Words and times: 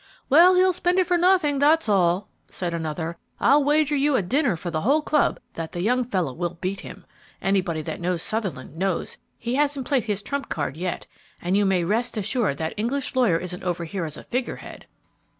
"Well, 0.29 0.55
he'll 0.55 0.73
spend 0.73 0.97
it 0.97 1.05
for 1.05 1.15
nothing, 1.15 1.59
that's 1.59 1.87
all!" 1.87 2.27
said 2.49 2.73
another. 2.73 3.17
"I'll 3.39 3.63
wager 3.63 3.95
you 3.95 4.15
a 4.15 4.23
dinner 4.23 4.57
for 4.57 4.71
the 4.71 4.81
whole 4.81 5.03
club 5.03 5.39
that 5.53 5.73
the 5.73 5.81
young 5.83 6.03
fellow 6.03 6.33
will 6.33 6.57
beat 6.59 6.79
him. 6.79 7.05
Anybody 7.39 7.83
that 7.83 8.01
knows 8.01 8.23
Sutherland, 8.23 8.75
knows 8.77 9.19
he 9.37 9.53
hasn't 9.53 9.87
played 9.87 10.05
his 10.05 10.23
trump 10.23 10.49
card 10.49 10.75
yet; 10.75 11.05
and 11.39 11.55
you 11.55 11.67
may 11.67 11.83
rest 11.83 12.17
assured 12.17 12.57
that 12.57 12.73
English 12.77 13.13
lawyer 13.15 13.37
isn't 13.37 13.61
over 13.61 13.85
here 13.85 14.05
as 14.05 14.17
a 14.17 14.23
figure 14.23 14.55
head!" 14.55 14.87